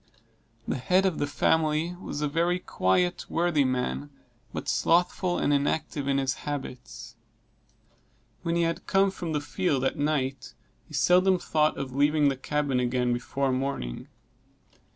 The 0.67 0.77
head 0.79 1.05
of 1.05 1.19
the 1.19 1.27
family 1.27 1.95
was 2.01 2.23
a 2.23 2.27
very 2.27 2.57
quiet, 2.57 3.27
worthy 3.29 3.63
man; 3.63 4.09
but 4.51 4.67
slothful 4.67 5.37
and 5.37 5.53
inactive 5.53 6.07
in 6.07 6.17
his 6.17 6.33
habits. 6.41 7.15
When 8.41 8.55
he 8.55 8.63
had 8.63 8.87
come 8.87 9.11
from 9.11 9.31
the 9.33 9.39
field 9.39 9.83
at 9.83 9.99
night, 9.99 10.55
he 10.87 10.95
seldom 10.95 11.37
thought 11.37 11.77
of 11.77 11.93
leaving 11.95 12.29
the 12.29 12.35
cabin 12.35 12.79
again 12.79 13.13
before 13.13 13.51
morning. 13.51 14.07